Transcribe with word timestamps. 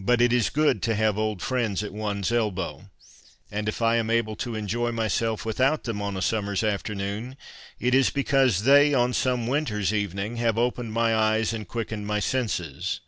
But 0.00 0.20
it 0.20 0.32
is 0.32 0.50
good 0.50 0.82
to 0.82 0.96
have 0.96 1.16
old 1.16 1.40
friends 1.40 1.84
at 1.84 1.92
one's 1.92 2.32
elbow. 2.32 2.90
And 3.52 3.68
if 3.68 3.80
I 3.80 3.94
am 3.98 4.10
able 4.10 4.34
to 4.34 4.56
enjoy 4.56 4.90
myself 4.90 5.44
without 5.46 5.84
them 5.84 6.02
on 6.02 6.16
a 6.16 6.22
summer's 6.22 6.64
afternoon, 6.64 7.36
it 7.78 7.94
is 7.94 8.10
because 8.10 8.64
they, 8.64 8.92
on 8.94 9.12
some 9.12 9.46
winter's 9.46 9.94
evening, 9.94 10.38
have 10.38 10.58
opened 10.58 10.92
my 10.92 11.14
eyes 11.14 11.52
and 11.52 11.68
quickened 11.68 12.04
my 12.04 12.18
senses. 12.18 12.98